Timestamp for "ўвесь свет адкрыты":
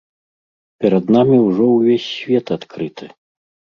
1.75-3.05